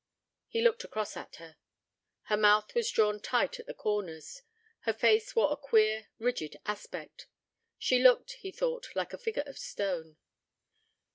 [0.47, 1.57] He looked across at her.
[2.23, 4.41] Her mouth was drawn tight at the corners:
[4.79, 7.27] her face wore a queer, rigid aspect.
[7.77, 10.17] She looked, he thought, like a figure of stone.